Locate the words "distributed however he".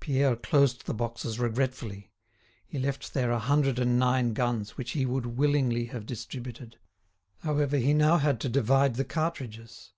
6.06-7.94